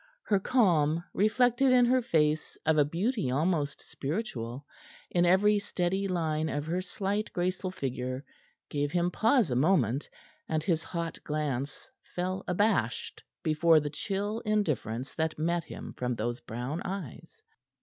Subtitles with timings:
[0.23, 4.65] Her calm, reflected in her face of a beauty almost spiritual,
[5.11, 8.25] in every steady line of her slight, graceful figure,
[8.67, 10.09] gave him pause a moment,
[10.49, 16.39] and his hot glance fell abashed before the chill indifference that met him from those
[16.39, 17.39] brown eyes.